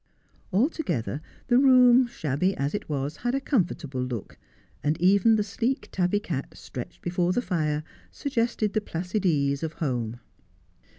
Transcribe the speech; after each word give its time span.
Altogether 0.51 1.21
the 1.47 1.59
room, 1.59 2.07
shabby 2.07 2.57
as 2.57 2.73
it 2.73 2.89
was, 2.89 3.17
had 3.17 3.35
a 3.35 3.39
comfort 3.39 3.85
able 3.85 4.01
look, 4.01 4.39
and 4.83 4.99
even 4.99 5.35
the 5.35 5.43
sleek 5.43 5.89
tabby 5.91 6.19
cat 6.19 6.57
stretched 6.57 7.03
before 7.03 7.31
the 7.33 7.39
fire 7.43 7.83
suggested 8.09 8.73
the 8.73 8.81
placid 8.81 9.27
ease 9.27 9.61
of 9.61 9.73
home. 9.73 10.19